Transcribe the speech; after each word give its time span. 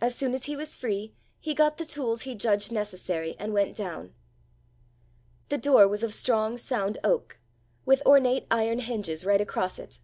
As 0.00 0.14
soon 0.14 0.32
as 0.32 0.46
he 0.46 0.56
was 0.56 0.74
free, 0.74 1.12
he 1.38 1.52
got 1.52 1.76
the 1.76 1.84
tools 1.84 2.22
he 2.22 2.34
judged 2.34 2.72
necessary, 2.72 3.36
and 3.38 3.52
went 3.52 3.76
down. 3.76 4.14
The 5.50 5.58
door 5.58 5.86
was 5.86 6.02
of 6.02 6.14
strong 6.14 6.56
sound 6.56 6.96
oak, 7.04 7.38
with 7.84 8.00
ornate 8.06 8.46
iron 8.50 8.78
hinges 8.78 9.26
right 9.26 9.42
across 9.42 9.78
it. 9.78 10.00